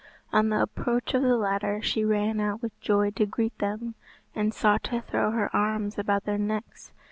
[0.33, 3.93] On the approach of the latter, she ran out with joy to greet them,
[4.33, 6.91] and sought to throw her arms about their necks.